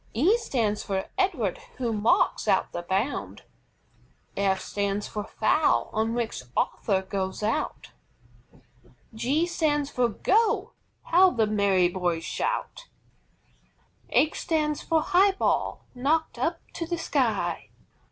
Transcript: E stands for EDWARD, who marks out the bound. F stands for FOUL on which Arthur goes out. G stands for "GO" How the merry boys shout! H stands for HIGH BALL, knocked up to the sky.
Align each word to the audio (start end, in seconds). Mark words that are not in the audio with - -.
E 0.15 0.35
stands 0.37 0.81
for 0.81 1.05
EDWARD, 1.19 1.59
who 1.77 1.93
marks 1.93 2.47
out 2.47 2.71
the 2.71 2.81
bound. 2.81 3.43
F 4.35 4.59
stands 4.59 5.07
for 5.07 5.23
FOUL 5.23 5.91
on 5.93 6.15
which 6.15 6.41
Arthur 6.57 7.03
goes 7.03 7.43
out. 7.43 7.91
G 9.13 9.45
stands 9.45 9.91
for 9.91 10.09
"GO" 10.09 10.73
How 11.03 11.29
the 11.29 11.45
merry 11.45 11.87
boys 11.87 12.23
shout! 12.23 12.87
H 14.09 14.39
stands 14.41 14.81
for 14.81 15.03
HIGH 15.03 15.33
BALL, 15.37 15.85
knocked 15.93 16.39
up 16.39 16.61
to 16.73 16.87
the 16.87 16.97
sky. 16.97 17.69